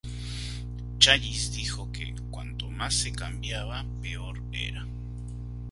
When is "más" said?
2.71-2.95